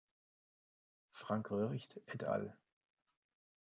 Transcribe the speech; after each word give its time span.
Frank 1.11 1.51
Röhricht 1.51 2.01
et 2.07 2.23
al. 2.23 2.57